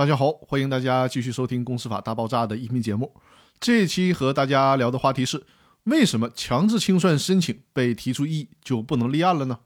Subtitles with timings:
[0.00, 3.14] 大家好，欢迎大家继续收听《公司法大爆炸》的音频节目。
[3.60, 5.44] 这期和大家聊的话题是：
[5.82, 9.58] 为什么强制清算申请被提出异议就不能立案了呢？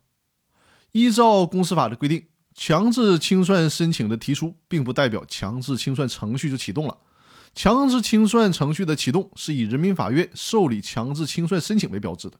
[0.91, 6.99] 依照公司法的规定，强制清算申请的提出，并不代表强制清算程序就启动了。
[7.55, 12.37] 强制清算程序的启动是以人民法院受理强制清算申请为标志的。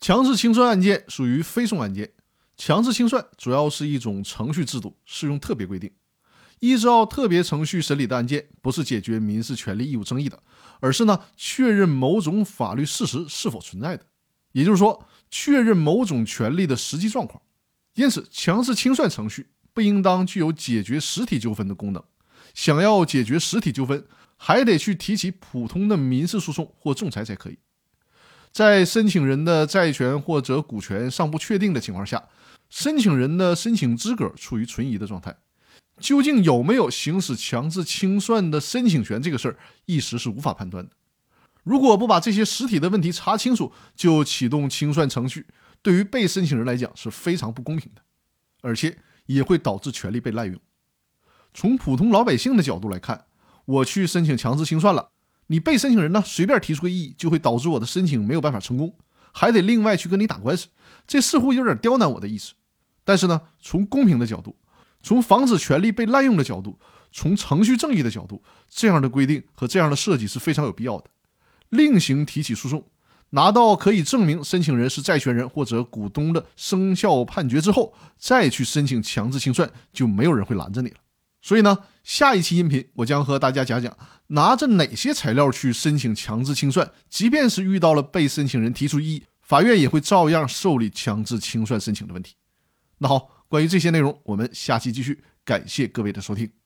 [0.00, 2.10] 强制清算案件属于非讼案件，
[2.56, 5.88] 强制清算主要是一种程序制度，适用特别规定。
[6.62, 10.40] 依照特别程序审理的案件，不是解决民事权利义务争议的，
[10.78, 14.04] 而是呢确认某种法律事实是否存在的，
[14.52, 17.42] 也就是说，确认某种权利的实际状况。
[17.94, 22.00] 因此，强制清算程序不应当具有解决实体纠纷的功能。
[22.54, 24.06] 想要解决实体纠纷，
[24.36, 27.58] 还得去提起普通的民事诉讼或仲裁才可以。
[28.52, 32.22] 在申请人的债权或者股权尚不确定的情况下，
[32.70, 35.36] 申请人的申请资格处于存疑的状态。
[35.98, 39.22] 究竟有没有行使强制清算的申请权？
[39.22, 40.92] 这个事儿一时是无法判断的。
[41.62, 45.46] 如果不把这些实体的问题查清楚就启动清算程序，
[45.80, 48.02] 对于被申请人来讲是非常不公平的，
[48.62, 50.60] 而且也会导致权利被滥用。
[51.54, 53.26] 从普通老百姓的角度来看，
[53.64, 55.10] 我去申请强制清算了，
[55.46, 58.96] 你被申请人呢随便提出个异议，就会导致我的申请没有办法成功，
[59.32, 60.66] 还得另外去跟你打官司，
[61.06, 62.54] 这似乎有点刁难我的意思。
[63.04, 64.56] 但是呢，从公平的角度。
[65.02, 66.78] 从防止权利被滥用的角度，
[67.10, 71.04] 从程序正义的角度，这样的规定和这样的设计是非常有必要的。
[71.70, 72.84] 另行提起诉讼，
[73.30, 80.96] 拿到可以证明申请人是债权人或者股东的生效判决之后，再去申请强制清算，就没有人会拦着你了。
[81.40, 83.96] 所以呢，下一期音频我将和大家讲讲
[84.28, 92.34] 拿着哪些材料去申请强制清算，即便是遇到了被申请人提出异议，法院也会照样受理强制清算申请的问题。
[92.98, 93.31] 那好。
[93.52, 95.22] 关于这些内容，我们下期继续。
[95.44, 96.61] 感谢各位的收听。